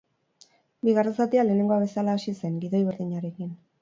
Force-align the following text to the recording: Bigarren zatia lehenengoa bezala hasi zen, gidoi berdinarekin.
Bigarren 0.87 1.15
zatia 1.19 1.45
lehenengoa 1.49 1.79
bezala 1.83 2.17
hasi 2.17 2.35
zen, 2.41 2.57
gidoi 2.65 2.83
berdinarekin. 2.89 3.57